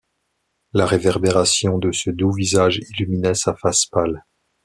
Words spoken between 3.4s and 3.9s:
face